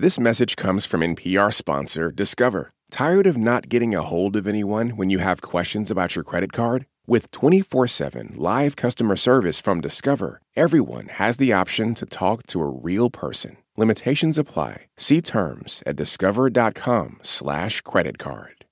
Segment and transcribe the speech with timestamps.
[0.00, 2.70] This message comes from NPR sponsor Discover.
[2.88, 6.52] Tired of not getting a hold of anyone when you have questions about your credit
[6.52, 6.86] card?
[7.08, 12.60] With 24 7 live customer service from Discover, everyone has the option to talk to
[12.60, 13.56] a real person.
[13.76, 14.86] Limitations apply.
[14.96, 18.66] See terms at discover.com/slash credit card.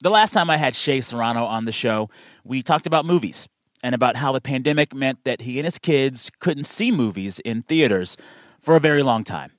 [0.00, 2.08] The last time I had Shea Serrano on the show,
[2.44, 3.46] we talked about movies
[3.82, 7.60] and about how the pandemic meant that he and his kids couldn't see movies in
[7.60, 8.16] theaters
[8.62, 9.52] for a very long time.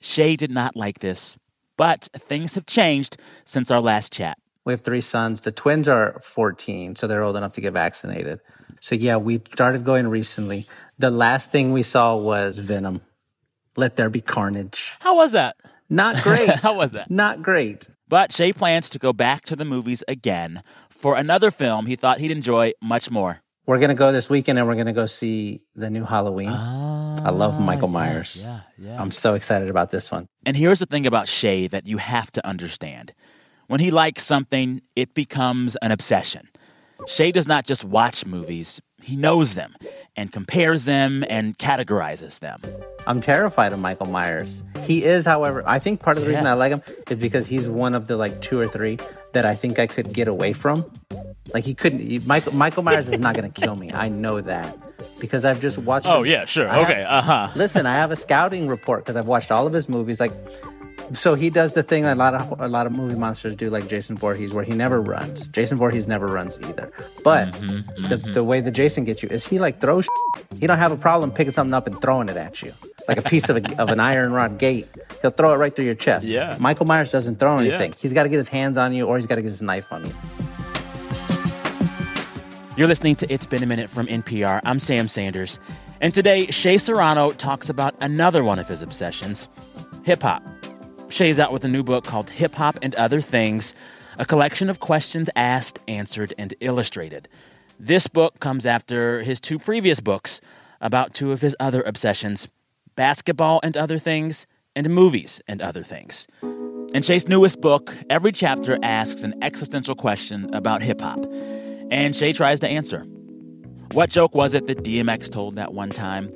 [0.00, 1.36] Shea did not like this,
[1.76, 4.38] but things have changed since our last chat.
[4.64, 5.42] We have three sons.
[5.42, 8.40] The twins are 14, so they're old enough to get vaccinated.
[8.80, 10.66] So, yeah, we started going recently.
[10.98, 13.00] The last thing we saw was Venom.
[13.76, 14.94] Let there be carnage.
[15.00, 15.56] How was that?
[15.88, 16.50] Not great.
[16.50, 17.10] How was that?
[17.10, 17.88] Not great.
[18.08, 22.18] But Shea plans to go back to the movies again for another film he thought
[22.18, 23.42] he'd enjoy much more.
[23.66, 26.50] We're going to go this weekend and we're going to go see the new Halloween.
[26.50, 26.95] Ah.
[27.26, 28.44] I love ah, Michael Myers.
[28.44, 29.02] Yeah, yeah.
[29.02, 30.28] I'm so excited about this one.
[30.44, 33.12] And here's the thing about Shea that you have to understand.
[33.66, 36.48] When he likes something, it becomes an obsession.
[37.08, 39.74] Shay does not just watch movies, he knows them
[40.14, 42.60] and compares them and categorizes them.
[43.08, 44.62] I'm terrified of Michael Myers.
[44.82, 47.68] He is, however, I think part of the reason I like him is because he's
[47.68, 48.98] one of the like two or three
[49.32, 50.88] that I think I could get away from.
[51.52, 52.00] Like he couldn't.
[52.00, 53.90] He, Michael Michael Myers is not going to kill me.
[53.92, 54.76] I know that
[55.18, 56.06] because I've just watched.
[56.06, 56.68] Oh, him- yeah, sure.
[56.68, 57.48] I Okay, uh-huh.
[57.54, 60.20] Listen, I have a scouting report because I've watched all of his movies.
[60.20, 60.32] Like,
[61.12, 63.86] so he does the thing a lot of a lot of movie monsters do, like
[63.88, 65.48] Jason Voorhees, where he never runs.
[65.48, 66.90] Jason Voorhees never runs either.
[67.22, 70.06] But Mm-hmm, the the way the Jason gets you is he like throws.
[70.58, 72.72] He don't have a problem picking something up and throwing it at you,
[73.08, 74.88] like a piece of a, of an iron rod gate.
[75.22, 76.26] He'll throw it right through your chest.
[76.26, 76.56] Yeah.
[76.58, 77.74] Michael Myers doesn't throw Yeah.
[77.74, 77.94] anything.
[77.98, 79.92] He's got to get his hands on you, or he's got to get his knife
[79.92, 80.14] on you.
[82.76, 84.60] You're listening to It's Been a Minute from NPR.
[84.62, 85.58] I'm Sam Sanders.
[86.02, 89.48] And today, Shea Serrano talks about another one of his obsessions
[90.02, 90.42] hip hop.
[91.08, 93.72] Shea's out with a new book called Hip Hop and Other Things,
[94.18, 97.30] a collection of questions asked, answered, and illustrated.
[97.80, 100.42] This book comes after his two previous books
[100.82, 102.46] about two of his other obsessions
[102.94, 106.26] basketball and other things, and movies and other things.
[106.92, 111.24] In Shea's newest book, every chapter asks an existential question about hip hop,
[111.90, 113.06] and Shea tries to answer.
[113.92, 116.28] What joke was it that DMX told that one time?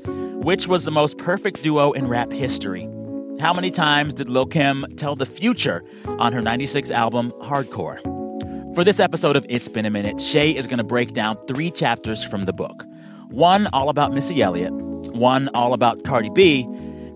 [0.42, 2.88] Which was the most perfect duo in rap history?
[3.40, 8.00] How many times did Lil Kim tell the future on her 96 album, Hardcore?
[8.74, 11.70] For this episode of It's Been a Minute, Shea is going to break down three
[11.70, 12.84] chapters from the book
[13.30, 16.62] one all about Missy Elliott, one all about Cardi B,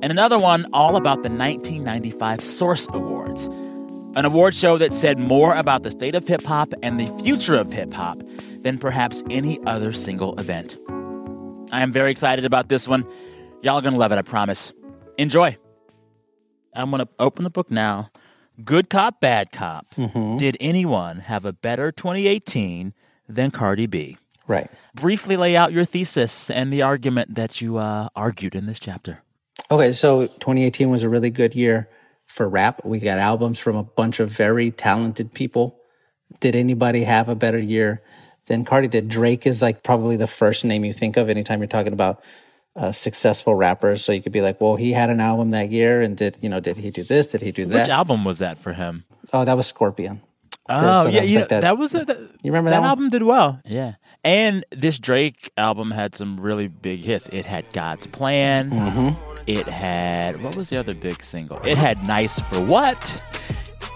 [0.03, 3.49] and another one all about the 1995 Source Awards,
[4.17, 7.57] an award show that said more about the state of hip hop and the future
[7.57, 8.23] of hip hop
[8.61, 10.77] than perhaps any other single event.
[11.73, 13.05] I am very excited about this one.
[13.63, 14.73] Y'all are going to love it, I promise.
[15.19, 15.57] Enjoy.
[16.75, 18.11] I'm going to open the book now.
[18.65, 19.87] Good cop, bad cop.
[20.39, 22.95] Did anyone have a better 2018
[23.29, 24.17] than Cardi B?
[24.47, 24.71] Right.
[24.95, 29.23] Briefly lay out your thesis and the argument that you uh, argued in this chapter.
[29.71, 31.89] Okay, so 2018 was a really good year
[32.27, 32.85] for rap.
[32.85, 35.79] We got albums from a bunch of very talented people.
[36.41, 38.03] Did anybody have a better year
[38.47, 39.09] than Cardi did?
[39.09, 42.23] Drake is like probably the first name you think of anytime you're talking about
[42.77, 44.05] uh, successful rappers.
[44.05, 46.49] So you could be like, well, he had an album that year, and did you
[46.49, 46.61] know?
[46.61, 47.29] Did he do this?
[47.29, 47.83] Did he do that?
[47.83, 49.05] Which album was that for him?
[49.33, 50.21] oh, that was Scorpion.
[50.69, 52.71] Oh, so yeah, that was you like know, that- that, was a, that, You remember
[52.71, 53.61] that, that album did well.
[53.67, 57.29] Yeah, and this Drake album had some really big hits.
[57.29, 58.71] It had God's Plan.
[58.71, 59.41] Mm-hmm.
[59.47, 61.61] It had what was the other big single?
[61.65, 63.23] It had Nice for What.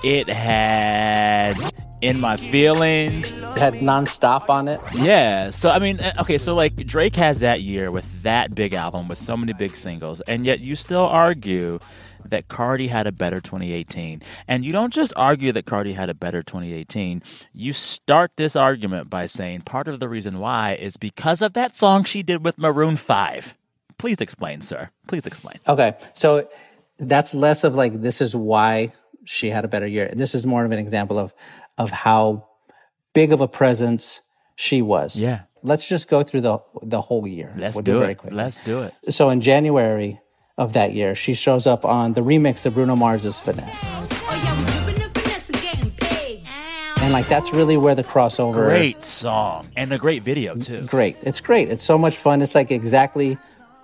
[0.05, 1.57] It had
[2.01, 3.41] In My Feelings.
[3.41, 4.81] It had nonstop on it.
[4.95, 5.51] Yeah.
[5.51, 6.39] So I mean, uh, okay.
[6.39, 10.21] So like Drake has that year with that big album with so many big singles,
[10.23, 11.79] and yet you still argue
[12.25, 14.23] that Cardi had a better 2018.
[14.47, 17.23] And you don't just argue that Cardi had a better 2018.
[17.53, 21.75] You start this argument by saying part of the reason why is because of that
[21.75, 23.55] song she did with Maroon 5.
[23.99, 24.91] Please explain, sir.
[25.07, 25.57] Please explain.
[25.67, 26.49] Okay, so
[26.99, 28.93] that's less of like this is why
[29.25, 30.11] she had a better year.
[30.15, 31.35] This is more of an example of
[31.79, 32.47] of how
[33.15, 34.21] big of a presence
[34.57, 35.17] she was.
[35.17, 35.43] Yeah.
[35.63, 37.53] Let's just go through the the whole year.
[37.57, 38.33] Let's We'll do very it.
[38.33, 38.95] Let's do it.
[39.11, 40.21] So in January
[40.57, 44.07] of that year, she shows up on the remix of Bruno Mars's "Finesse," Oh
[44.45, 46.43] yeah, and finesse and getting paid.
[47.03, 48.55] and like that's really where the crossover.
[48.55, 50.87] Great song and a great video too.
[50.87, 51.17] great.
[51.23, 51.69] It's great.
[51.71, 52.41] It's so much fun.
[52.43, 53.37] It's like exactly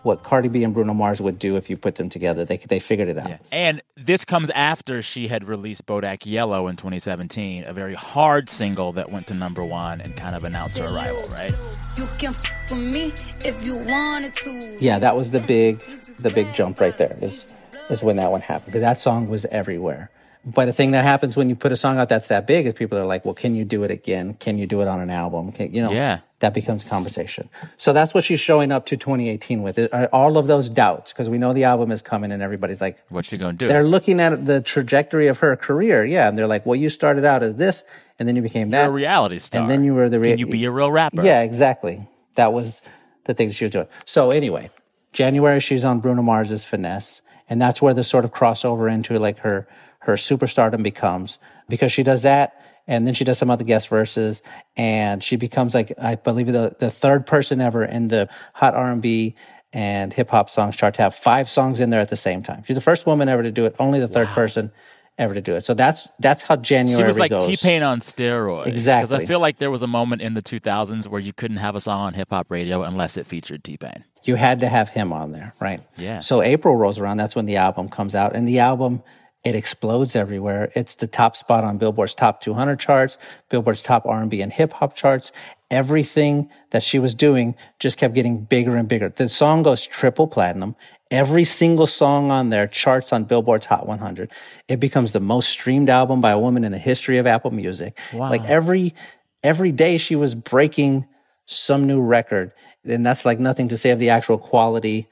[0.04, 2.44] what Cardi B and Bruno Mars would do if you put them together.
[2.44, 3.28] They they figured it out.
[3.28, 3.38] Yeah.
[3.52, 8.92] And this comes after she had released Bodak Yellow in 2017, a very hard single
[8.92, 11.52] that went to number one and kind of announced her arrival, right?
[11.96, 13.12] You can f with me
[13.44, 14.76] if you wanted to.
[14.80, 15.80] Yeah, that was the big
[16.20, 17.16] the big jump right there.
[17.20, 17.52] Is
[17.90, 20.10] is when that one happened because that song was everywhere.
[20.46, 22.74] But the thing that happens when you put a song out that's that big is
[22.74, 24.34] people are like, well, can you do it again?
[24.34, 25.52] Can you do it on an album?
[25.52, 26.18] Can, you know, Yeah.
[26.40, 27.48] that becomes a conversation.
[27.78, 29.78] So that's what she's showing up to 2018 with
[30.12, 33.30] all of those doubts because we know the album is coming and everybody's like, What
[33.32, 33.68] you gonna do?
[33.68, 36.04] they're looking at the trajectory of her career.
[36.04, 36.28] Yeah.
[36.28, 37.84] And they're like, well, you started out as this
[38.18, 38.82] and then you became that.
[38.82, 39.62] You're a reality star.
[39.62, 41.24] And then you were the rea- Can you be a real rapper?
[41.24, 42.06] Yeah, exactly.
[42.36, 42.82] That was
[43.24, 43.86] the things she was doing.
[44.04, 44.70] So anyway,
[45.14, 49.38] January she's on Bruno Mars's Finesse, and that's where the sort of crossover into like
[49.38, 49.66] her
[50.04, 54.42] her superstardom becomes because she does that, and then she does some other guest verses,
[54.76, 58.92] and she becomes like I believe the the third person ever in the hot R
[58.92, 59.34] and B
[59.72, 62.62] and hip hop songs chart to have five songs in there at the same time.
[62.64, 63.74] She's the first woman ever to do it.
[63.78, 64.70] Only the third person
[65.18, 65.62] ever to do it.
[65.62, 67.46] So that's that's how January She was like goes.
[67.46, 68.66] T Pain on steroids.
[68.66, 69.16] Exactly.
[69.16, 71.74] Because I feel like there was a moment in the 2000s where you couldn't have
[71.76, 74.04] a song on hip hop radio unless it featured T Pain.
[74.24, 75.80] you had to have him on there, right?
[75.96, 76.20] Yeah.
[76.20, 77.16] So April rolls around.
[77.16, 79.02] That's when the album comes out, and the album
[79.44, 80.72] it explodes everywhere.
[80.74, 83.18] It's the top spot on Billboard's top 200 charts,
[83.50, 85.32] Billboard's top R&B and hip hop charts.
[85.70, 89.10] Everything that she was doing just kept getting bigger and bigger.
[89.10, 90.76] The song goes triple platinum.
[91.10, 94.30] Every single song on there charts on Billboard's Hot 100.
[94.68, 97.98] It becomes the most streamed album by a woman in the history of Apple Music.
[98.30, 98.94] Like every
[99.42, 101.06] every day she was breaking
[101.46, 102.52] some new record.
[102.84, 105.06] And that's like nothing to say of the actual quality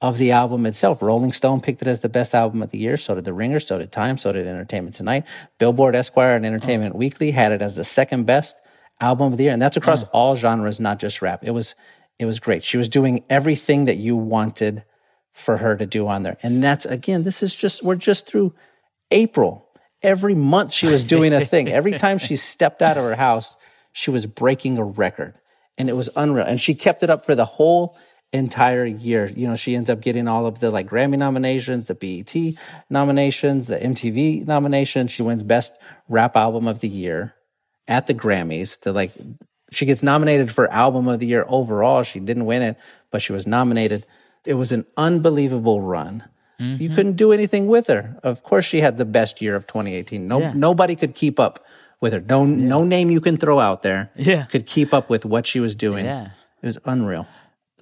[0.00, 1.02] of the album itself.
[1.02, 2.96] Rolling Stone picked it as the best album of the year.
[2.96, 3.60] So did The Ringer.
[3.60, 4.16] So did Time.
[4.16, 5.24] So did Entertainment Tonight.
[5.58, 6.98] Billboard, Esquire, and Entertainment oh.
[6.98, 8.56] Weekly had it as the second best
[9.00, 9.52] album of the year.
[9.52, 11.40] And that's across all genres, not just rap.
[11.42, 11.74] It was,
[12.18, 12.62] it was great.
[12.62, 14.84] She was doing everything that you wanted
[15.32, 16.36] for her to do on there.
[16.42, 18.54] And that's, again, this is just, we're just through
[19.10, 19.68] April.
[20.02, 21.68] Every month she was doing a thing.
[21.68, 23.56] Every time she stepped out of her house,
[23.92, 25.34] she was breaking a record.
[25.76, 26.44] And it was unreal.
[26.44, 27.96] And she kept it up for the whole
[28.32, 29.26] entire year.
[29.34, 32.34] You know, she ends up getting all of the like Grammy nominations, the BET
[32.90, 35.10] nominations, the MTV nominations.
[35.10, 35.72] She wins Best
[36.08, 37.34] Rap Album of the Year
[37.86, 38.80] at the Grammys.
[38.80, 39.12] The like
[39.70, 42.02] she gets nominated for Album of the Year overall.
[42.02, 42.76] She didn't win it,
[43.10, 44.06] but she was nominated.
[44.46, 46.24] It was an unbelievable run.
[46.60, 46.82] Mm-hmm.
[46.82, 48.18] You couldn't do anything with her.
[48.22, 50.26] Of course, she had the best year of 2018.
[50.26, 50.52] No, Yeah.
[50.54, 51.64] nobody could keep up
[52.00, 52.20] with her.
[52.20, 54.44] No, no name you can throw out there Yeah.
[54.44, 56.04] could keep up with what she was doing.
[56.04, 56.30] Yeah.
[56.62, 57.26] It was unreal.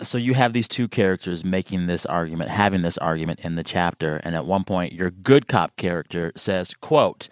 [0.02, 4.16] So you have these two characters making this argument having this argument in the chapter
[4.24, 7.28] and at one point your good cop character says quote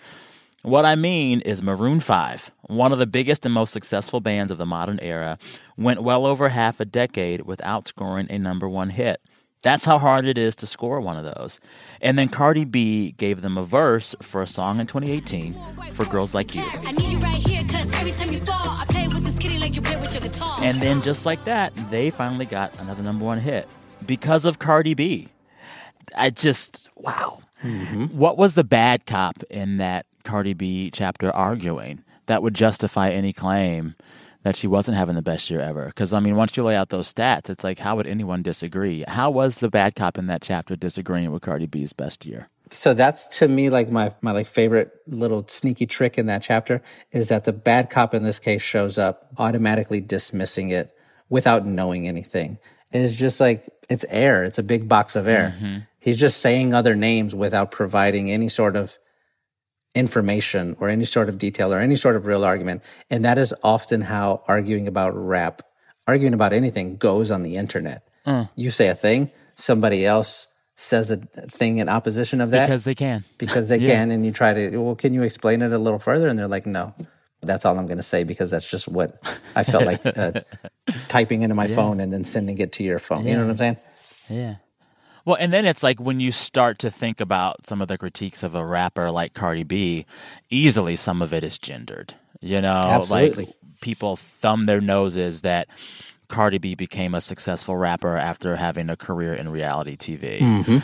[0.63, 4.59] what i mean is maroon 5 one of the biggest and most successful bands of
[4.59, 5.39] the modern era
[5.77, 9.21] went well over half a decade without scoring a number one hit.
[9.63, 11.59] That's how hard it is to score one of those.
[12.01, 15.55] And then cardi b gave them a verse for a song in 2018
[15.95, 16.63] for girls like you
[20.63, 23.69] And then just like that, they finally got another number one hit
[24.07, 25.29] because of Cardi B.
[26.17, 27.41] I just wow.
[27.63, 28.05] Mm-hmm.
[28.17, 33.33] What was the bad cop in that Cardi B chapter arguing that would justify any
[33.33, 33.95] claim
[34.43, 35.87] that she wasn't having the best year ever?
[35.87, 39.05] Because I mean, once you lay out those stats, it's like how would anyone disagree?
[39.09, 42.49] How was the bad cop in that chapter disagreeing with Cardi B's best year?
[42.71, 46.83] So that's to me like my my like favorite little sneaky trick in that chapter
[47.13, 50.95] is that the bad cop in this case shows up automatically dismissing it
[51.29, 52.59] without knowing anything.
[52.93, 54.45] And it's just like it's air.
[54.45, 55.55] It's a big box of air.
[55.57, 55.79] Mm-hmm.
[55.99, 58.99] He's just saying other names without providing any sort of
[59.95, 62.83] information or any sort of detail or any sort of real argument.
[63.11, 65.63] And that is often how arguing about rap,
[66.07, 68.07] arguing about anything goes on the internet.
[68.27, 68.49] Mm.
[68.57, 72.95] You say a thing, somebody else says a thing in opposition of that Because they
[72.95, 73.25] can.
[73.39, 73.95] because they Yeah.
[73.97, 76.49] can and you try to well can you explain it a little further and they're
[76.49, 76.95] like no
[77.43, 79.23] that's all i'm going to say because that's just what
[79.55, 80.33] i felt like uh,
[81.09, 83.57] typing into my phone and then sending it to your phone you know what i'm
[83.57, 83.77] saying
[84.31, 84.57] Yeah.
[85.27, 88.43] Well, and then it's like when you start to think about some of the critiques
[88.43, 90.05] of a rapper like Cardi B,
[90.51, 92.13] easily some of it is gendered.
[92.43, 93.47] You know, Absolutely.
[93.47, 95.67] like people thumb their noses that
[96.29, 100.41] Cardi B became a successful rapper after having a career in reality TV.
[100.41, 100.79] Mm-hmm.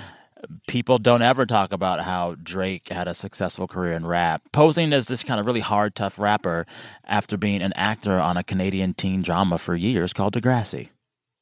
[0.66, 5.06] People don't ever talk about how Drake had a successful career in rap, posing as
[5.06, 6.66] this kind of really hard, tough rapper
[7.04, 10.88] after being an actor on a Canadian teen drama for years called Degrassi.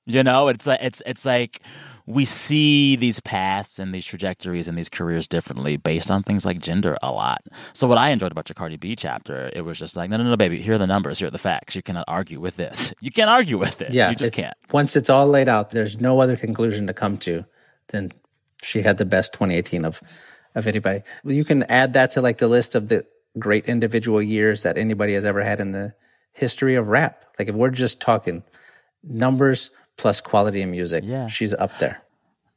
[0.04, 1.60] You know, it's like it's it's like
[2.08, 6.58] we see these paths and these trajectories and these careers differently based on things like
[6.58, 7.42] gender a lot.
[7.74, 10.24] So what I enjoyed about your Cardi B chapter, it was just like, no, no,
[10.24, 11.76] no, baby, here are the numbers, here are the facts.
[11.76, 12.94] You cannot argue with this.
[13.02, 13.92] You can't argue with it.
[13.92, 14.54] yeah you just can't.
[14.72, 17.44] once it's all laid out there's no other conclusion to come to
[17.88, 18.12] than
[18.62, 20.00] she had the best 2018 of
[20.54, 23.04] of anybody you can add that to like the list of the
[23.38, 25.94] great individual years that anybody has ever had in the
[26.32, 28.42] history of rap like if we're just talking
[29.04, 31.26] numbers plus quality of music Yeah.
[31.26, 32.02] she's up there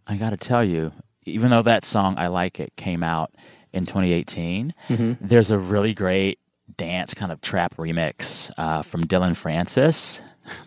[0.08, 0.92] I got to tell you,
[1.26, 3.32] even though that song I Like It came out
[3.72, 4.74] in 2018,
[5.22, 6.40] there's a really great
[6.76, 10.20] dance kind of trap remix uh, from Dillon Francis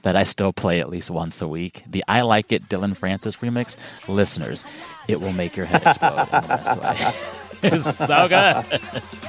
[0.02, 1.82] that I still play at least once a week.
[1.86, 3.76] The I Like It Dillon Francis remix.
[4.08, 4.64] Listeners,
[5.08, 7.12] it will make your head explode in the best way.
[7.66, 8.80] It's so good.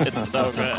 [0.02, 0.76] It's so good.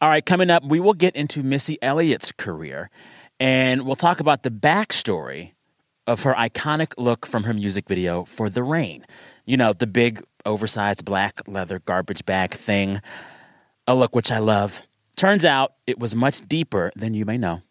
[0.00, 2.88] All right, coming up, we will get into Missy Elliott's career
[3.40, 5.54] and we'll talk about the backstory
[6.06, 9.04] of her iconic look from her music video for The Rain.
[9.44, 13.00] You know, the big, oversized black leather garbage bag thing,
[13.88, 14.82] a look which I love.
[15.16, 17.62] Turns out it was much deeper than you may know.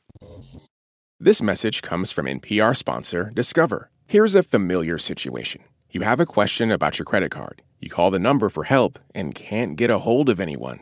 [1.22, 3.90] This message comes from NPR sponsor Discover.
[4.06, 5.64] Here's a familiar situation.
[5.92, 7.62] You have a question about your credit card.
[7.80, 10.82] You call the number for help and can't get a hold of anyone.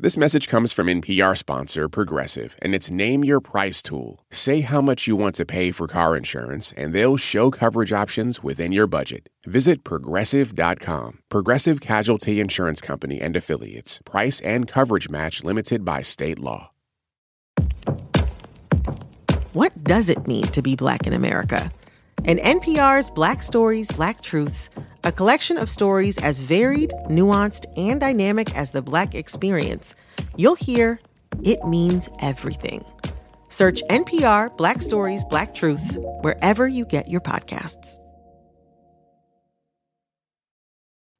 [0.00, 4.24] This message comes from NPR sponsor Progressive and its Name Your Price tool.
[4.30, 8.40] Say how much you want to pay for car insurance, and they'll show coverage options
[8.40, 9.28] within your budget.
[9.44, 11.18] Visit progressive.com.
[11.28, 14.00] Progressive Casualty Insurance Company and Affiliates.
[14.04, 16.70] Price and coverage match limited by state law.
[19.52, 21.72] What does it mean to be Black in America?
[22.22, 24.70] In NPR's Black Stories, Black Truths,
[25.04, 29.94] a collection of stories as varied, nuanced, and dynamic as the Black experience,
[30.36, 31.00] you'll hear
[31.42, 32.84] it means everything.
[33.48, 37.98] Search NPR Black Stories, Black Truths wherever you get your podcasts.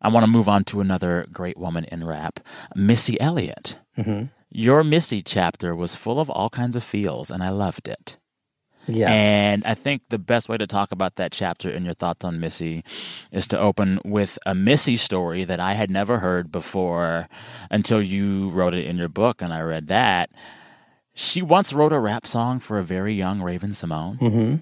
[0.00, 2.38] I want to move on to another great woman in rap,
[2.76, 3.78] Missy Elliott.
[3.96, 4.26] Mm-hmm.
[4.50, 8.16] Your Missy chapter was full of all kinds of feels, and I loved it.
[8.88, 9.10] Yeah.
[9.12, 12.40] And I think the best way to talk about that chapter and your thoughts on
[12.40, 12.82] Missy
[13.30, 17.28] is to open with a Missy story that I had never heard before
[17.70, 20.30] until you wrote it in your book, and I read that.
[21.14, 24.18] She once wrote a rap song for a very young Raven-Symoné.
[24.18, 24.56] Mm-hmm.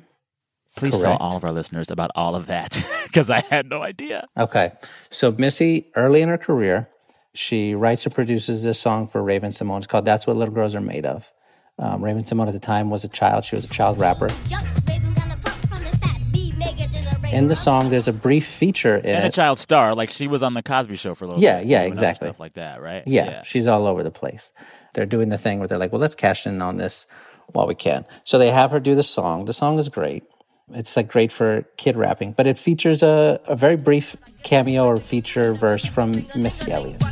[0.76, 4.26] Please tell all of our listeners about all of that because I had no idea.
[4.37, 4.73] Okay.
[5.11, 6.88] So Missy, early in her career,
[7.33, 9.78] she writes and produces this song for Raven-Symoné.
[9.78, 11.30] It's called That's What Little Girls Are Made Of.
[11.78, 13.45] Um, Raven-Symoné at the time was a child.
[13.45, 14.28] She was a child rapper.
[14.47, 17.37] Jump, baby, gonna pop from the fat beat, make it generation.
[17.38, 19.35] In the song, there's a brief feature in And a it.
[19.35, 21.45] child star, like she was on the Cosby Show for a little while.
[21.52, 21.66] Yeah, bit.
[21.68, 22.28] yeah, exactly.
[22.28, 23.02] Stuff like that, right?
[23.06, 24.52] Yeah, she's all over the place.
[24.95, 27.06] They're doing the thing where they're like, well, let's cash in on this
[27.52, 28.06] while we can.
[28.25, 29.45] So they have her do the song.
[29.45, 30.25] The song is great.
[30.73, 34.97] It's like great for kid rapping, but it features a, a very brief cameo or
[34.97, 37.04] feature verse from Missy Elliott.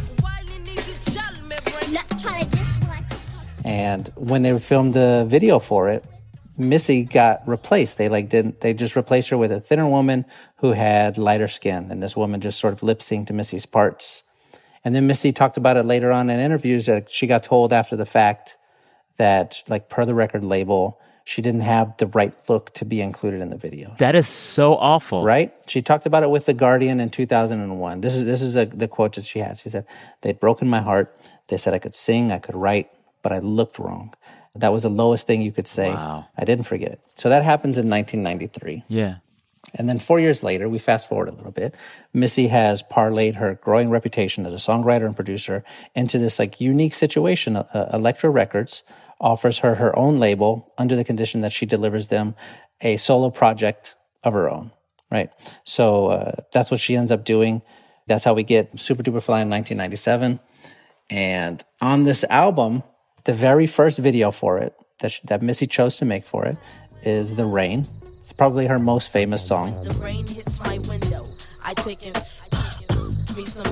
[3.65, 6.05] And when they filmed the video for it,
[6.57, 7.99] Missy got replaced.
[7.99, 10.25] They like didn't they just replaced her with a thinner woman
[10.57, 14.23] who had lighter skin, and this woman just sort of lip synced to Missy's parts.
[14.85, 17.97] And then Missy talked about it later on in interviews that she got told after
[17.97, 18.59] the fact
[19.17, 23.41] that, like per the record label, she didn't have the right look to be included
[23.41, 23.95] in the video.
[23.99, 25.25] That is so awful.
[25.25, 25.55] Right?
[25.67, 28.01] She talked about it with the Guardian in 2001.
[28.03, 29.59] This is this is a, the quote that she had.
[29.59, 29.87] She said,
[30.21, 31.19] "They'd broken my heart.
[31.49, 32.91] They said I could sing, I could write,
[33.25, 34.15] but I looked wrong.
[34.55, 35.89] That was the lowest thing you could say.
[35.89, 36.29] Wow.
[36.39, 38.85] I didn't forget it." So that happens in 1993.
[38.87, 39.17] Yeah.
[39.75, 41.75] And then four years later, we fast forward a little bit.
[42.13, 45.65] Missy has parlayed her growing reputation as a songwriter and producer
[45.95, 47.57] into this like unique situation.
[47.57, 48.85] Uh, Elektra Records
[49.21, 52.35] offers her her own label under the condition that she delivers them
[52.81, 54.71] a solo project of her own.
[55.11, 55.31] Right.
[55.65, 57.63] So uh, that's what she ends up doing.
[58.07, 60.41] That's how we get Supa Dupa Fly in 1997.
[61.11, 62.83] And on this album,
[63.25, 66.57] the very first video for it that, she, that Missy chose to make for it
[67.03, 67.87] is The Rain.
[68.21, 69.83] It's probably her most famous song.
[69.83, 71.29] The rain hits my window.
[71.63, 72.17] I take it,
[73.37, 73.65] me some.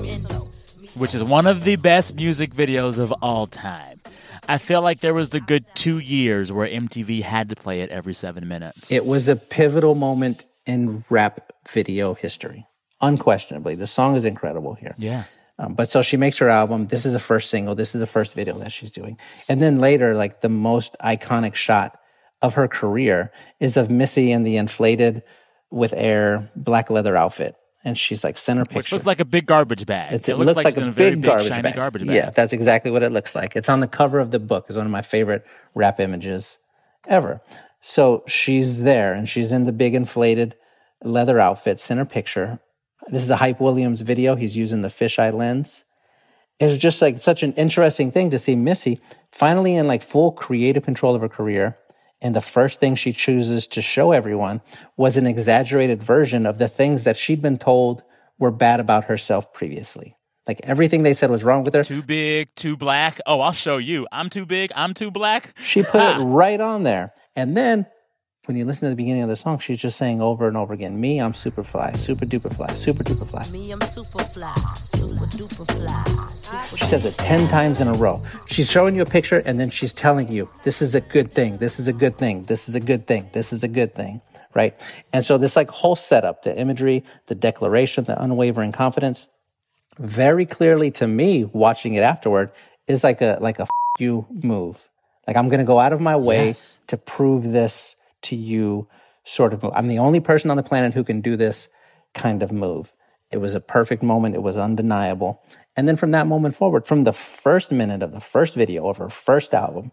[0.94, 4.00] Which is one of the best music videos of all time.
[4.48, 7.90] I feel like there was a good two years where MTV had to play it
[7.90, 8.90] every seven minutes.
[8.92, 12.66] It was a pivotal moment in rap video history,
[13.00, 13.74] unquestionably.
[13.74, 14.94] The song is incredible here.
[14.98, 15.24] yeah.
[15.58, 16.86] Um, but so she makes her album.
[16.86, 17.74] This is the first single.
[17.74, 19.18] This is the first video that she's doing.
[19.48, 21.98] And then later, like the most iconic shot
[22.40, 23.30] of her career
[23.60, 25.22] is of Missy in the inflated
[25.70, 27.54] with air black leather outfit.
[27.84, 28.78] and she's like center picture.
[28.78, 30.12] Which looks like a big garbage bag.
[30.12, 31.74] It's, it, looks, like, a in a very big big, garbage shiny bag.
[31.74, 32.14] garbage bag.
[32.14, 33.56] Yeah, that's exactly what it looks like.
[33.56, 34.66] It's on the cover of the book.
[34.68, 35.44] It's one of my favorite
[35.74, 36.58] rap images
[37.06, 37.40] ever.
[37.80, 40.54] So she's there and she's in the big inflated
[41.02, 42.60] leather outfit, center picture.
[43.08, 44.34] This is a Hype Williams video.
[44.34, 45.84] He's using the fisheye lens.
[46.60, 49.00] It was just like such an interesting thing to see Missy
[49.32, 51.76] finally in like full creative control of her career.
[52.20, 54.60] And the first thing she chooses to show everyone
[54.96, 58.04] was an exaggerated version of the things that she'd been told
[58.38, 60.16] were bad about herself previously.
[60.46, 61.82] Like everything they said was wrong with her.
[61.84, 63.18] Too big, too black.
[63.26, 64.06] Oh, I'll show you.
[64.12, 64.70] I'm too big.
[64.76, 65.56] I'm too black.
[65.62, 67.12] She put it right on there.
[67.34, 67.86] And then
[68.46, 70.74] when you listen to the beginning of the song, she's just saying over and over
[70.74, 73.48] again, Me, I'm super fly, super duper fly, super duper fly.
[73.52, 76.26] Me, I'm super fly, super duper fly.
[76.36, 78.20] Super She says it 10 times in a row.
[78.46, 81.58] She's showing you a picture and then she's telling you, this is a good thing.
[81.58, 82.42] This is a good thing.
[82.42, 83.30] This is a good thing.
[83.32, 84.20] This is a good thing.
[84.54, 84.74] Right.
[85.12, 89.28] And so this like whole setup, the imagery, the declaration, the unwavering confidence,
[90.00, 92.50] very clearly to me, watching it afterward,
[92.88, 93.68] is like a, like a F-
[94.00, 94.88] you move.
[95.28, 96.80] Like I'm going to go out of my way Yes.
[96.88, 98.88] to prove this to you
[99.24, 99.72] sort of move.
[99.74, 101.68] I'm the only person on the planet who can do this
[102.14, 102.92] kind of move.
[103.30, 104.34] It was a perfect moment.
[104.34, 105.42] It was undeniable.
[105.76, 108.98] And then from that moment forward, from the first minute of the first video of
[108.98, 109.90] her first album,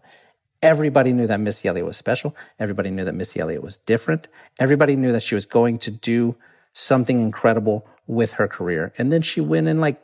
[0.62, 2.36] everybody knew that Missy Elliott was special.
[2.58, 4.28] Everybody knew that Missy Elliott was different.
[4.58, 6.36] Everybody knew that she was going to do
[6.74, 8.92] something incredible with her career.
[8.98, 10.00] And then she went and like,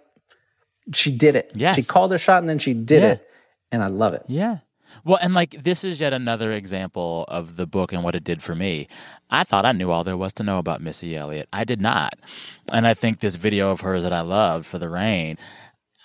[0.95, 1.51] she did it.
[1.55, 1.77] Yes.
[1.77, 3.11] She called her shot and then she did Yeah.
[3.13, 3.29] it.
[3.73, 4.23] And I love it.
[4.29, 4.59] Yeah.
[5.05, 8.43] Well, and like this is yet another example of the book and what it did
[8.43, 8.89] for me.
[9.31, 11.49] I thought I knew all there was to know about Missy Elliott.
[11.53, 12.15] I did not.
[12.73, 15.39] And I think this video of hers that I loved for the rain,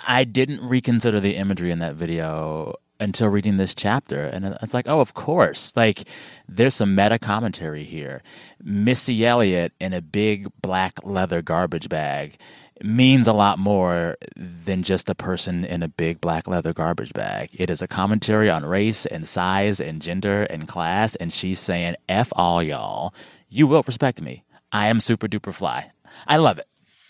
[0.05, 4.25] I didn't reconsider the imagery in that video until reading this chapter.
[4.25, 5.73] And it's like, oh, of course.
[5.75, 6.07] Like,
[6.47, 8.21] there's some meta commentary here.
[8.63, 12.37] Missy Elliott in a big black leather garbage bag
[12.83, 17.49] means a lot more than just a person in a big black leather garbage bag.
[17.53, 21.15] It is a commentary on race and size and gender and class.
[21.15, 23.13] And she's saying, F all y'all.
[23.49, 24.43] You will respect me.
[24.71, 25.91] I am super duper fly.
[26.27, 26.67] I love it.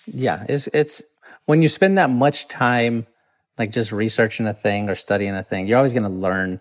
[0.07, 1.01] Yeah, it's it's
[1.45, 3.05] when you spend that much time
[3.57, 6.60] like just researching a thing or studying a thing, you're always going to learn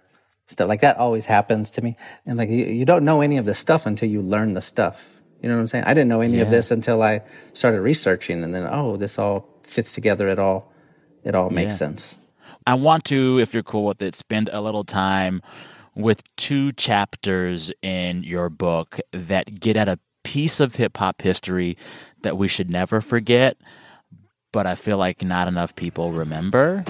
[0.49, 0.69] stuff.
[0.69, 1.97] Like that always happens to me.
[2.27, 5.20] And like you, you don't know any of the stuff until you learn the stuff.
[5.43, 5.85] You know what I'm saying?
[5.85, 7.23] I didn't know any of this until I
[7.53, 10.29] started researching and then oh, this all fits together.
[10.29, 10.71] It all
[11.25, 11.77] it all makes Yeah.
[11.77, 12.17] sense.
[12.67, 15.41] I want to, if you're cool with it, spend a little time
[15.95, 21.77] with two chapters in your book that get at a piece of hip hop history
[22.23, 23.57] that we should never forget,
[24.53, 26.85] but I feel like not enough people remember.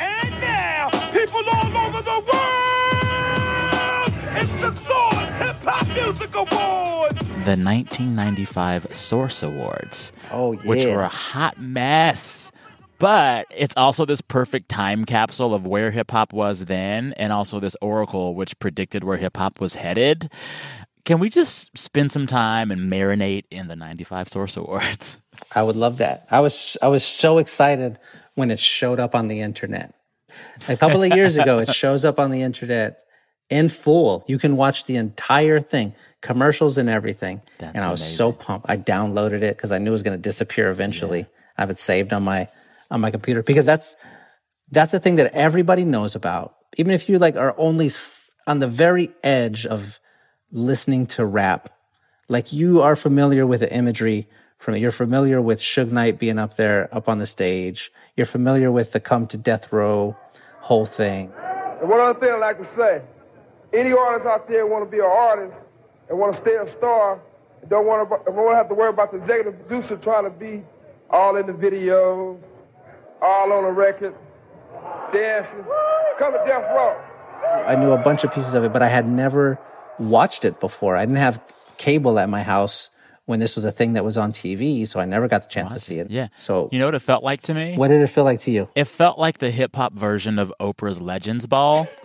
[0.00, 7.15] And now, people all over the world, it's the Source Hip Hop Music Awards.
[7.46, 10.10] The 1995 Source Awards.
[10.32, 10.62] Oh, yeah.
[10.62, 12.50] Which were a hot mess.
[12.98, 17.60] But it's also this perfect time capsule of where hip hop was then, and also
[17.60, 20.28] this oracle which predicted where hip hop was headed.
[21.04, 25.20] Can we just spend some time and marinate in the 95 Source Awards?
[25.54, 26.26] I would love that.
[26.32, 27.96] I was I was so excited
[28.34, 29.94] when it showed up on the internet.
[30.66, 33.04] A couple of years ago, it shows up on the internet
[33.50, 34.24] in full.
[34.26, 37.42] You can watch the entire thing, commercials and everything.
[37.58, 38.66] That's and I was so pumped.
[38.68, 41.26] I downloaded it because I knew it was going to disappear eventually.
[41.56, 42.48] I have it saved on my
[42.90, 43.96] on my computer because that's
[44.70, 46.56] that's a thing that everybody knows about.
[46.76, 47.90] Even if you like are only
[48.46, 49.98] on the very edge of
[50.50, 51.70] listening to rap,
[52.28, 54.80] like you are familiar with the imagery from it.
[54.80, 57.92] You're familiar with Suge Knight being up there, up on the stage.
[58.16, 60.16] You're familiar with the Come to Death Row
[60.60, 61.32] whole thing.
[61.80, 63.00] And one other thing I'd like to say,
[63.72, 65.54] any artist out there want to be an artist
[66.08, 67.20] and want to stay a star,
[67.60, 70.24] and don't want to, don't want to have to worry about the executive producer trying
[70.24, 70.62] to be
[71.10, 72.38] all in the video,
[73.22, 74.14] all on the record,
[75.12, 75.64] dancing.
[76.18, 77.00] Come to Death Row.
[77.66, 79.58] I knew a bunch of pieces of it, but I had never
[79.98, 80.96] watched it before.
[80.96, 81.40] I didn't have
[81.76, 82.90] cable at my house
[83.26, 85.72] when this was a thing that was on TV, so I never got the chance
[85.72, 86.10] to see it.
[86.10, 86.28] Yeah.
[86.38, 87.74] So, You know what it felt like to me?
[87.76, 88.68] what did it feel like to you?
[88.76, 91.86] It felt like the hip hop version of Oprah's Legends Ball.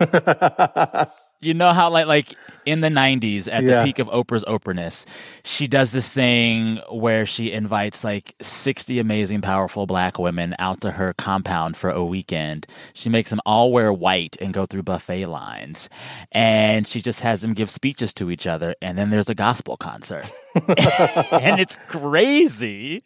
[1.42, 3.80] you know how like like in the 90s at Yeah.
[3.80, 5.04] the peak of Oprah's Oprahness,
[5.44, 10.92] she does this thing where she invites like 60 amazing powerful black women out to
[10.92, 12.68] her compound for a weekend.
[12.94, 15.88] She makes them all wear white and go through buffet lines.
[16.30, 19.76] And she just has them give speeches to each other and then there's a gospel
[19.76, 20.30] concert.
[20.68, 23.02] and it's crazy.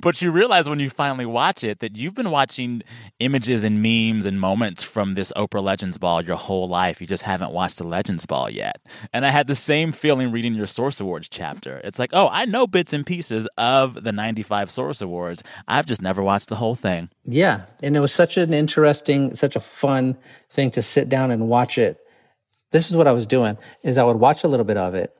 [0.00, 2.82] But you realize when you finally watch it that you've been watching
[3.18, 7.00] images and memes and moments from this Oprah Legends Ball your whole life.
[7.00, 8.80] You just haven't watched to Legends Ball yet.
[9.12, 11.80] And I had the same feeling reading your Source Awards chapter.
[11.82, 15.42] It's like, oh, I know bits and pieces of the 95 Source Awards.
[15.66, 17.08] I've just never watched the whole thing.
[17.24, 17.62] Yeah.
[17.82, 20.16] And it was such an interesting, such a fun
[20.50, 21.98] thing to sit down and watch it.
[22.70, 25.12] This is what I was doing is I would watch a little bit of it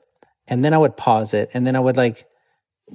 [0.47, 2.27] and then I would pause it and then I would like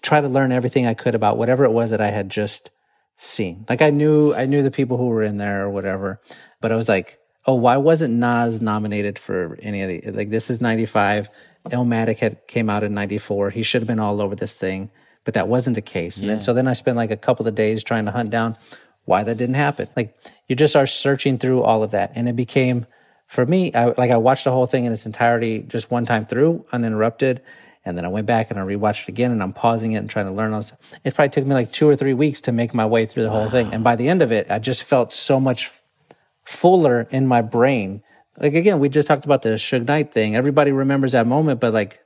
[0.02, 2.70] try to learn everything I could about whatever it was that I had just
[3.16, 3.66] seen.
[3.68, 6.20] Like I knew I knew the people who were in there or whatever,
[6.60, 10.50] but I was like, oh, why wasn't Nas nominated for any of the like this
[10.50, 11.30] is 95.
[11.66, 13.50] Illmatic had came out in 94.
[13.50, 14.90] He should have been all over this thing,
[15.24, 16.18] but that wasn't the case.
[16.18, 18.56] And then so then I spent like a couple of days trying to hunt down
[19.04, 19.88] why that didn't happen.
[19.96, 20.16] Like
[20.48, 22.86] you just are searching through all of that and it became
[23.26, 26.26] for me, I, like I watched the whole thing in its entirety just one time
[26.26, 27.42] through, uninterrupted.
[27.84, 30.10] And then I went back and I rewatched it again and I'm pausing it and
[30.10, 30.72] trying to learn all this.
[31.04, 33.30] It probably took me like two or three weeks to make my way through the
[33.30, 33.72] whole thing.
[33.72, 35.70] And by the end of it, I just felt so much
[36.46, 38.02] fuller in my brain.
[38.38, 40.36] Like again, we just talked about the Suge Knight thing.
[40.36, 42.00] Everybody remembers that moment, but like,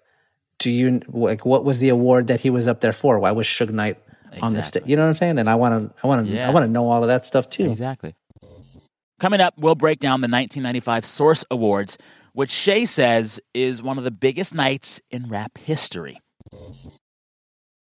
[0.59, 3.19] do you like what was the award that he was up there for?
[3.19, 3.99] Why was Suge Knight
[4.41, 4.85] on the stage?
[4.87, 5.39] You know what I'm saying?
[5.39, 6.49] And I want to, I want to, Yeah.
[6.49, 7.71] I want to know all of that stuff too.
[7.71, 8.15] Exactly.
[9.19, 11.99] Coming up, we'll break down the 1995 Source Awards,
[12.33, 16.19] which Shea says is one of the biggest nights in rap history.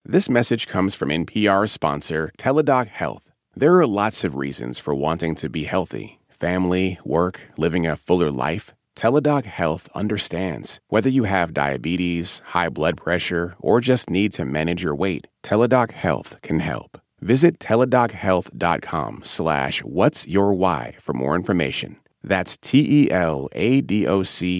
[0.04, 3.30] This message comes from NPR sponsor Teladoc Health.
[3.54, 8.30] There are lots of reasons for wanting to be healthy family, work, living a fuller
[8.30, 8.74] life.
[8.96, 10.80] Teladoc Health understands.
[10.88, 15.92] Whether you have diabetes, high blood pressure, or just need to manage your weight, Teladoc
[15.92, 16.98] Health can help.
[17.20, 21.96] Visit teladochealth.com slash what's your why for more information.
[22.24, 23.12] That's T-E-L-A-D-O-C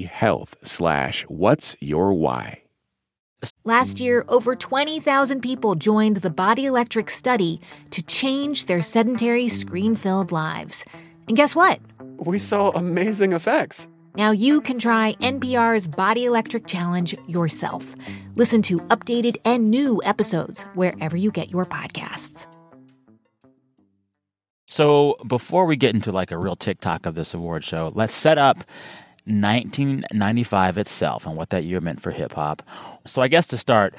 [0.03, 2.63] health slash what's your why.
[3.65, 7.61] Last year, over 20,000 people joined the Body Electric study
[7.91, 10.85] to change their sedentary, screen filled lives.
[11.29, 11.79] And guess what?
[12.19, 13.87] We saw amazing effects.
[14.17, 17.95] Now you can try NPR's Body Electric Challenge yourself.
[18.35, 22.47] Listen to updated and new episodes wherever you get your podcasts.
[24.67, 28.39] So before we get into like a real TikTok of this award show, let's set
[28.39, 28.59] up
[29.25, 32.63] 1995 itself and what that year meant for hip hop.
[33.07, 33.95] So I guess to start,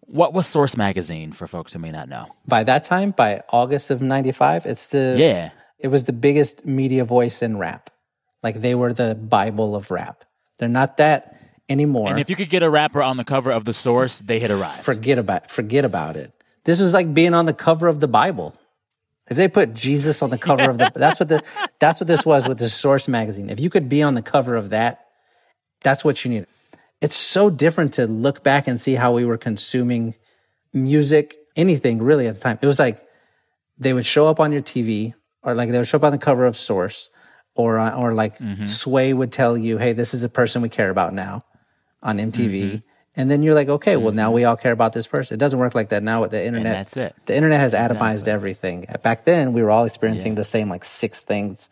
[0.00, 2.26] what was Source Magazine for folks who may not know?
[2.46, 5.50] By that time, by August of 95, it's the, Yeah.
[5.84, 7.90] It was the biggest media voice in rap.
[8.42, 10.24] Like they were the Bible of rap.
[10.56, 12.08] They're not that anymore.
[12.08, 14.50] And if you could get a rapper on the cover of the Source, they had
[14.50, 14.80] arrived.
[14.80, 16.32] forget about forget about it.
[16.64, 18.56] This was like being on the cover of the Bible.
[19.28, 21.42] If they put Jesus on the cover of the that's what the
[21.78, 23.50] that's what this was with the Source magazine.
[23.50, 25.04] If you could be on the cover of that,
[25.82, 26.46] that's what you need.
[27.02, 30.14] It's so different to look back and see how we were consuming
[30.72, 32.58] music, anything really at the time.
[32.62, 33.06] It was like
[33.76, 35.12] they would show up on your TV
[35.44, 37.10] or like they would show up on the cover of Source
[37.54, 38.66] or uh, or like mm-hmm.
[38.66, 41.44] Sway would tell you, "Hey, this is a person we care about now."
[42.04, 42.62] on MTV.
[42.62, 42.76] Mm-hmm.
[43.16, 44.34] And then you're like, okay, well, now mm-hmm.
[44.34, 45.34] we all care about this person.
[45.34, 46.72] It doesn't work like that now with the internet.
[46.72, 47.16] that's it.
[47.26, 48.86] The internet has atomized everything.
[49.02, 51.70] Back then, we were all experiencing the same like six things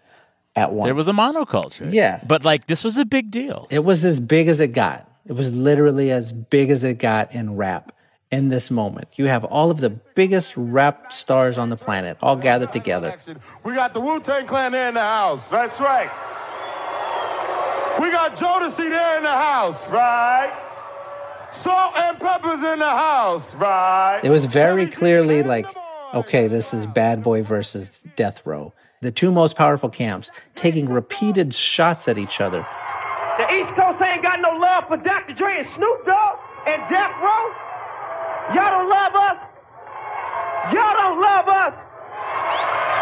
[0.57, 0.87] at once.
[0.87, 1.93] There was a monoculture.
[1.93, 2.23] Yeah.
[2.27, 3.67] But like this was a big deal.
[3.71, 5.09] it was as big as it got.
[5.27, 7.93] It was literally as big as it got in rap
[8.33, 9.09] in this moment.
[9.17, 13.17] You have all of the biggest rap stars on the planet all gathered together.
[13.63, 15.51] We got the Wu Tang Clan there in the house.
[15.51, 16.11] That's right.
[18.01, 19.91] We got Jodeci there in the house.
[19.91, 20.51] Right.
[21.51, 23.55] Salt-N-Pepa's in the house.
[23.55, 24.21] Right.
[24.25, 25.67] It was very clearly like,
[26.15, 28.73] okay, this is Bad Boy versus Death Row.
[29.03, 32.67] The two most powerful camps taking repeated shots at each other.
[33.37, 35.35] The East Coast ain't got no love for Dr.
[35.35, 37.53] Dre and Snoop Dogg and Death Row.
[38.55, 39.39] Y'all don't love us.
[40.73, 41.75] Y'all don't love us.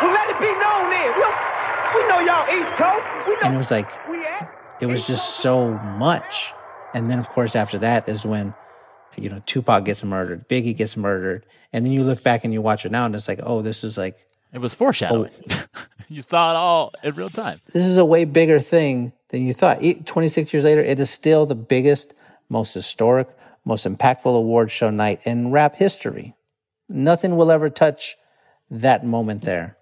[0.02, 1.10] Well, let it be known then.
[1.16, 1.26] We,
[1.94, 3.04] we know y'all East Coast.
[3.28, 4.20] We know And it was like, we
[4.80, 6.52] it was just so much.
[6.94, 8.54] And then, of course, after that is when,
[9.16, 11.44] you know, Tupac gets murdered, Biggie gets murdered.
[11.72, 13.84] And then you look back and you watch it now and it's like, oh, this
[13.84, 14.16] is like,
[14.52, 15.30] It was foreshadowing.
[15.50, 15.64] Oh.
[16.08, 17.58] you saw it all in real time.
[17.72, 19.82] this is a way bigger thing than you thought.
[19.82, 22.14] E- 26 years later, it is still the biggest,
[22.48, 23.28] most historic,
[23.64, 26.34] most impactful award show night in rap history.
[26.88, 28.16] Nothing will ever touch
[28.70, 29.76] that moment there.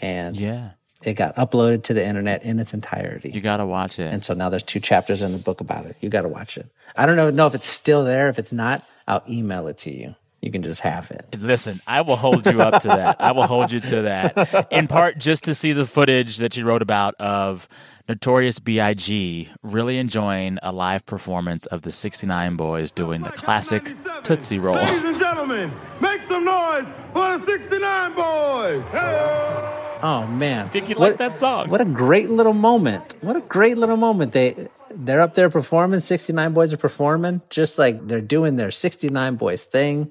[0.00, 0.70] And Yeah.
[1.02, 3.30] it got uploaded to the internet in its entirety.
[3.30, 4.12] You got to watch it.
[4.12, 5.96] And so now there's two chapters in the book about it.
[6.00, 6.66] You got to watch it.
[6.96, 8.28] I don't know, know if it's still there.
[8.28, 10.14] If it's not, I'll email it to you.
[10.42, 11.26] You can just have it.
[11.38, 13.20] Listen, I will hold you up to that.
[13.20, 14.68] I will hold you to that.
[14.70, 17.68] In part, just to see the footage that you wrote about of
[18.08, 19.48] Notorious B.I.G.
[19.62, 23.92] really enjoying a live performance of the 69 Boyz doing the classic
[24.24, 24.74] Tootsie Roll.
[24.74, 28.82] Ladies and gentlemen, make some noise for the 69 Boyz.
[28.90, 29.98] Hey.
[30.02, 30.70] Oh man.
[30.70, 31.68] Think you What- like that song?
[31.68, 33.14] What a great little moment.
[33.20, 36.00] What a great little moment they they're up there performing.
[36.00, 40.10] 69 Boyz are performing, just like they're doing their 69 Boyz thing.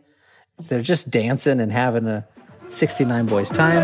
[0.69, 2.25] They're just dancing and having a
[2.69, 3.84] 69 Boyz time.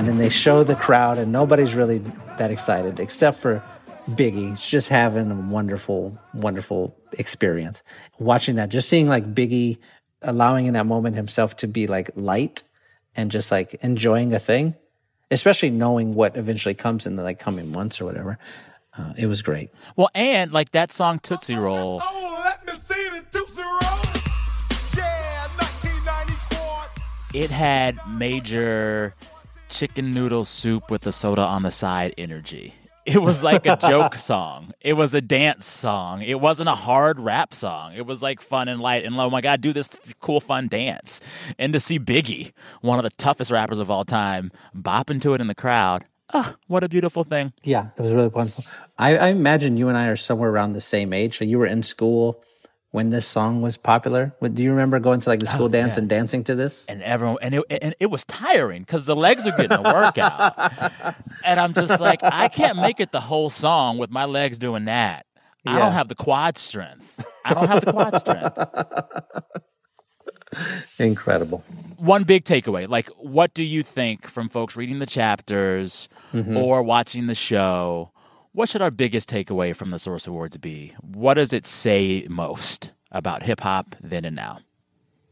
[0.00, 1.98] And then they show the crowd, and nobody's really
[2.38, 3.62] that excited except for
[4.08, 4.48] Biggie.
[4.48, 7.82] He's just having a wonderful, wonderful experience.
[8.18, 9.76] Watching that, just seeing like Biggie
[10.22, 12.62] allowing in that moment himself to be like light
[13.14, 14.74] and just like enjoying a thing,
[15.30, 18.38] especially knowing what eventually comes in the like coming months or whatever.
[18.96, 19.68] Uh, it was great.
[19.96, 22.00] Well, and like that song Tootsie Roll.
[27.32, 29.14] It had major
[29.70, 32.74] chicken noodle soup with the soda on the side energy.
[33.06, 34.72] It was like a joke song.
[34.80, 36.22] It was a dance song.
[36.22, 37.94] It wasn't a hard rap song.
[37.94, 39.04] It was like fun and light.
[39.04, 39.88] And oh my God, do this
[40.20, 41.20] cool, fun dance.
[41.58, 42.52] And to see Biggie,
[42.82, 46.04] one of the toughest rappers of all time, bopping to it in the crowd.
[46.32, 47.52] Oh, what a beautiful thing.
[47.64, 48.64] Yeah, it was really wonderful.
[48.98, 51.38] I, I imagine you and I are somewhere around the same age.
[51.38, 52.42] So you were in school
[52.92, 54.32] when this song was popular.
[54.42, 56.00] Do you remember going to like the school Oh, dance yeah.
[56.00, 56.84] and dancing to this?
[56.88, 60.72] and everyone and it, and it was tiring because the legs are getting a workout
[61.44, 64.86] and i'm just like i can't make it the whole song with my legs doing
[64.86, 65.24] that
[65.66, 68.58] i don't have the quad strength i don't have the quad strength
[70.98, 71.58] Incredible.
[71.96, 76.56] one big takeaway like what do you think from folks reading the chapters Mhm.
[76.56, 78.10] or watching the show
[78.52, 82.92] what should our biggest takeaway from the source awards be what does it say most
[83.12, 84.58] about hip-hop then and now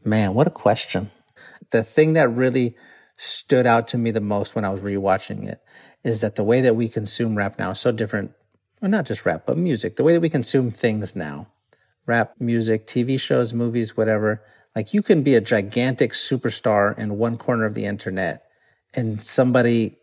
[0.05, 1.11] Man, what a question.
[1.71, 2.75] The thing that really
[3.17, 5.61] stood out to me the most when I was rewatching it
[6.03, 8.31] is that the way that we consume rap now is so different.
[8.81, 9.97] Well, not just rap, but music.
[9.97, 11.47] The way that we consume things now
[12.05, 14.41] rap, music, TV shows, movies, whatever.
[14.75, 18.45] Like you can be a gigantic superstar in one corner of the internet
[18.95, 19.97] and somebody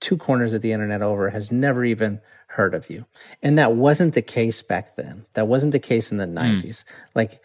[0.00, 2.20] two corners of the internet over has never even
[2.54, 3.04] heard of you.
[3.42, 5.26] And that wasn't the case back then.
[5.34, 6.38] That wasn't the case in the hmm.
[6.38, 6.84] 90s.
[7.14, 7.40] Like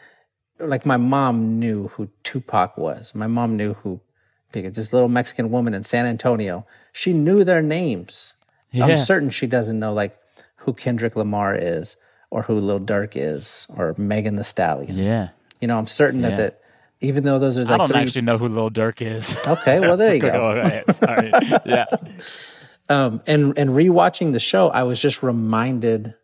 [0.60, 3.16] like my mom knew who Tupac was.
[3.16, 4.02] My mom knew who
[4.52, 8.36] because this little Mexican woman in San Antonio, she knew their names.
[8.72, 8.86] Yeah.
[8.86, 10.18] I'm certain she doesn't know like
[10.58, 11.96] who Kendrick Lamar is
[12.30, 14.96] or who Lil Durk is or Megan Thee Stallion.
[14.98, 15.30] yeah
[15.62, 16.30] You know, I'm certain Yeah.
[16.30, 16.62] that that
[17.02, 19.36] even though those are like I don't three, actually know who Lil Durk is.
[19.48, 20.32] Okay, well there you go.
[20.32, 20.96] Go ahead.
[20.96, 21.32] Sorry.
[21.66, 21.86] Yeah.
[22.90, 26.16] Um, and and rewatching the show, I was just reminded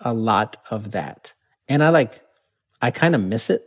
[0.00, 1.32] a lot of that,
[1.68, 2.22] and I like,
[2.80, 3.64] I kind of miss it.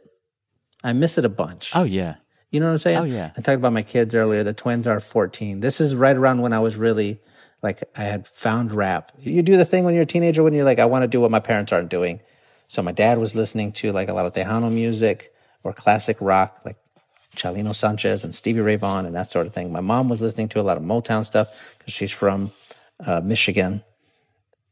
[0.84, 1.72] I miss it a bunch.
[1.74, 2.15] Oh yeah.
[2.52, 2.98] You know what I'm saying?
[3.00, 3.32] Oh, yeah.
[3.36, 4.41] I talked about my kids earlier.
[4.41, 5.60] The twins are 14.
[5.60, 7.20] This is right around when I was really
[7.62, 9.12] like I had found rap.
[9.20, 11.20] You do the thing when you're a teenager when you're like, I want to do
[11.20, 12.22] what my parents aren't doing.
[12.68, 16.62] So my dad was listening to like a lot of Tejano music or classic rock,
[16.63, 16.78] like
[17.36, 19.71] Chalino Sanchez and Stevie Ray Vaughan and that sort of thing.
[19.71, 22.52] My mom was listening to a lot of Motown stuff because she's from
[23.06, 23.84] uh, Michigan.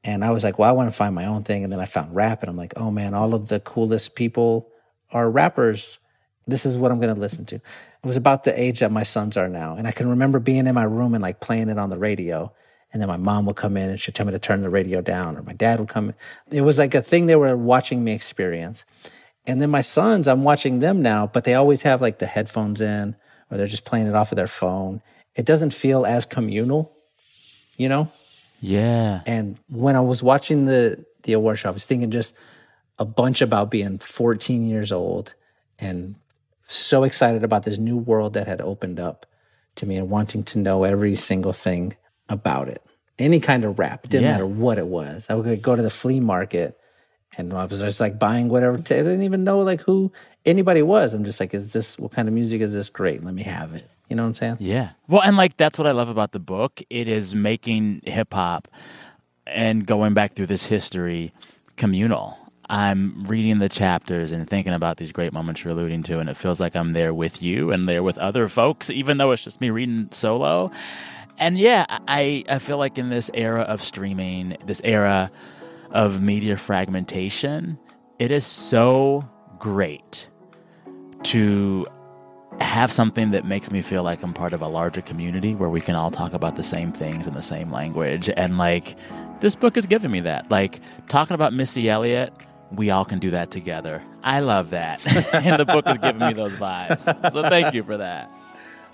[0.03, 1.63] And I was like, well, I want to find my own thing.
[1.63, 4.69] And then I found rap and I'm like, oh man, all of the coolest people
[5.11, 5.99] are rappers.
[6.45, 7.55] This is what I'm going to listen to.
[7.55, 7.61] It
[8.07, 9.75] was about the age that my sons are now.
[9.75, 12.51] And I can remember being in my room and like playing it on the radio.
[12.91, 15.01] And then my mom would come in and she'd tell me to turn the radio
[15.01, 16.15] down, or my dad would come in.
[16.51, 18.85] It was like a thing they were watching me experience.
[19.45, 22.79] And then my sons, I'm watching them now, but they always have like the headphones
[22.81, 23.15] in
[23.51, 25.01] or they're just playing it off of their phone.
[25.35, 26.91] It doesn't feel as communal,
[27.77, 28.09] you know?
[28.61, 29.21] Yeah.
[29.25, 32.35] And when I was watching the the award show, I was thinking just
[32.99, 35.33] a bunch about being 14 years old
[35.79, 36.15] and
[36.65, 39.25] so excited about this new world that had opened up
[39.75, 41.95] to me and wanting to know every single thing
[42.29, 42.81] about it.
[43.19, 44.31] Any kind of rap, didn't Yeah.
[44.33, 45.27] matter what it was.
[45.29, 46.77] I would go to the flea market
[47.37, 48.77] and I was just like buying whatever.
[48.77, 50.11] I didn't even know like who
[50.45, 51.13] anybody was.
[51.13, 52.89] I'm just like, is this what kind of music is this?
[52.89, 53.89] Great, let me have it.
[54.09, 54.57] You know what I'm saying?
[54.59, 54.91] Yeah.
[55.07, 56.81] Well, and like that's what I love about the book.
[56.89, 58.67] It is making hip hop
[59.47, 61.33] and going back through this history
[61.77, 62.37] communal.
[62.69, 66.37] I'm reading the chapters and thinking about these great moments you're alluding to, and it
[66.37, 69.59] feels like I'm there with you and there with other folks, even though it's just
[69.59, 70.71] me reading solo.
[71.37, 75.29] And yeah, I, I feel like in this era of streaming, this era
[75.93, 77.79] of media fragmentation,
[78.19, 79.27] it is so
[79.59, 80.27] great
[81.23, 81.85] to
[82.59, 85.81] have something that makes me feel like I'm part of a larger community where we
[85.81, 88.29] can all talk about the same things in the same language.
[88.35, 88.97] And like,
[89.39, 90.49] this book has given me that.
[90.51, 92.33] Like, talking about Missy Elliott,
[92.71, 94.03] we all can do that together.
[94.23, 95.05] I love that.
[95.33, 97.31] and the book has given me those vibes.
[97.31, 98.29] So thank you for that.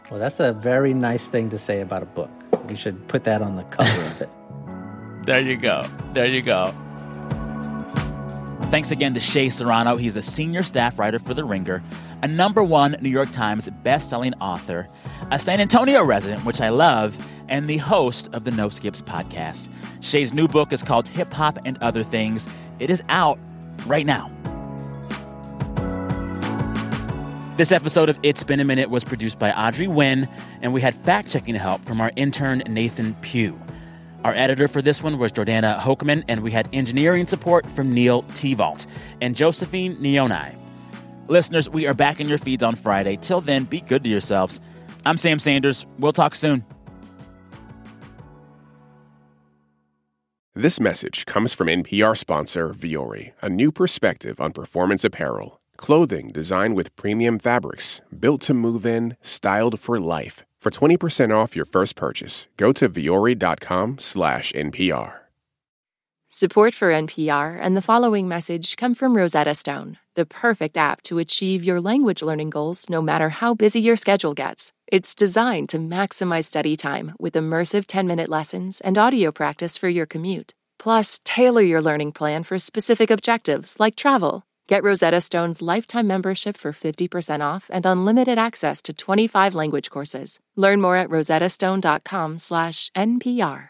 [0.10, 2.32] Well, that's a very nice thing to say about a book.
[2.68, 4.30] You should put that on the cover of it.
[5.26, 5.86] There you go.
[6.14, 6.74] There you go.
[8.70, 9.96] Thanks again to Shea Serrano.
[9.96, 11.82] He's a senior staff writer for The Ringer,
[12.22, 14.88] a number one New York Times best-selling author,
[15.32, 19.70] a San Antonio resident, which I love, and the host of the No Skips podcast.
[20.02, 22.48] Shea's new book is called Hip Hop and Other Things.
[22.78, 23.40] It is out
[23.88, 24.30] right now.
[27.58, 30.30] This episode of It's Been a Minute was produced by Audrey Nguyen,
[30.62, 33.60] and we had fact checking help from our intern, Nathan Pugh.
[34.26, 38.24] Our editor for this one was Jordana Hochman, and we had engineering support from Neil
[38.24, 38.86] Tevault
[39.22, 40.56] and Josephine Nyounai.
[41.30, 43.16] Listeners, we are back in your feeds on Friday.
[43.16, 44.60] Till then, be good to yourselves.
[45.06, 45.86] I'm Sam Sanders.
[46.00, 46.66] We'll talk soon.
[50.54, 55.62] This message comes from NPR sponsor Vuori, a new perspective on performance apparel.
[55.78, 60.44] Clothing designed with premium fabrics, built to move in, styled for life.
[60.62, 65.20] For 20% off your first purchase, go to vuori.com slash NPR.
[66.32, 71.18] Support for NPR and the following message come from Rosetta Stone, the perfect app to
[71.18, 74.74] achieve your language learning goals no matter how busy your schedule gets.
[74.86, 79.88] It's designed to maximize study time with immersive 10 minute lessons and audio practice for
[79.88, 80.54] your commute.
[80.78, 84.44] Plus, tailor your learning plan for specific objectives like travel.
[84.70, 90.40] Get Rosetta Stone's lifetime membership for 50% off and unlimited access to 25 language courses.
[90.56, 93.70] Learn more at rosettastone.com/npr.